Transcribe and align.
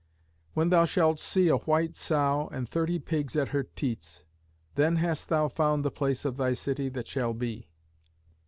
When 0.55 0.69
thou 0.69 0.85
shalt 0.85 1.19
see 1.19 1.47
a 1.47 1.57
white 1.57 1.95
sow 1.95 2.47
and 2.51 2.67
thirty 2.67 2.97
pigs 2.97 3.35
at 3.35 3.49
her 3.49 3.61
teats, 3.61 4.23
then 4.73 4.95
hast 4.95 5.29
thou 5.29 5.47
found 5.47 5.85
the 5.85 5.91
place 5.91 6.25
of 6.25 6.37
thy 6.37 6.53
city 6.53 6.89
that 6.89 7.07
shall 7.07 7.35
be. 7.35 7.69